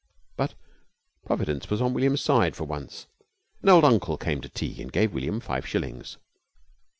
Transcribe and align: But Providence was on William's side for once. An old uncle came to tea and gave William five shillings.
But 0.35 0.55
Providence 1.27 1.69
was 1.69 1.79
on 1.79 1.93
William's 1.93 2.21
side 2.21 2.55
for 2.55 2.63
once. 2.63 3.05
An 3.61 3.69
old 3.69 3.85
uncle 3.85 4.17
came 4.17 4.41
to 4.41 4.49
tea 4.49 4.81
and 4.81 4.91
gave 4.91 5.13
William 5.13 5.39
five 5.39 5.67
shillings. 5.67 6.17